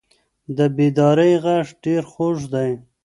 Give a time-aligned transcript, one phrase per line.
[0.57, 2.69] د بیدارۍ غږ ډېر خوږ دی.